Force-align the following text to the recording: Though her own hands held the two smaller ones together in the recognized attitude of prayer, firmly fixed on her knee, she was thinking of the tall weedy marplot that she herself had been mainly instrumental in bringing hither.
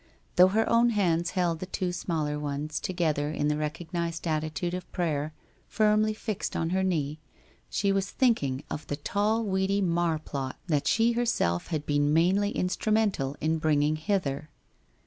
Though 0.35 0.47
her 0.47 0.67
own 0.67 0.89
hands 0.89 1.29
held 1.37 1.59
the 1.59 1.67
two 1.67 1.91
smaller 1.91 2.39
ones 2.39 2.79
together 2.79 3.29
in 3.29 3.49
the 3.49 3.55
recognized 3.55 4.25
attitude 4.25 4.73
of 4.73 4.91
prayer, 4.91 5.31
firmly 5.67 6.15
fixed 6.15 6.55
on 6.55 6.71
her 6.71 6.81
knee, 6.81 7.19
she 7.69 7.91
was 7.91 8.09
thinking 8.09 8.63
of 8.67 8.87
the 8.87 8.95
tall 8.95 9.43
weedy 9.45 9.79
marplot 9.79 10.55
that 10.65 10.87
she 10.87 11.11
herself 11.11 11.67
had 11.67 11.85
been 11.85 12.13
mainly 12.13 12.49
instrumental 12.49 13.37
in 13.41 13.59
bringing 13.59 13.95
hither. 13.95 14.49